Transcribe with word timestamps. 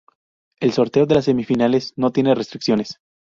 El 0.59 0.71
sorteo 0.73 1.05
de 1.05 1.13
las 1.13 1.25
semifinales 1.25 1.93
no 1.95 2.11
tiene 2.11 2.33
restricciones. 2.33 2.99